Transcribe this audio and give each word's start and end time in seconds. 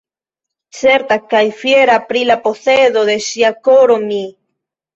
Certa 0.77 1.17
kaj 1.33 1.41
fiera 1.59 1.99
pri 2.09 2.25
la 2.31 2.39
posedo 2.47 3.07
de 3.13 3.21
ŝia 3.29 3.55
koro, 3.71 4.03
mi. 4.11 4.21